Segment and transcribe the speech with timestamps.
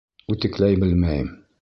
[0.35, 1.33] Үтекләй белмәйем.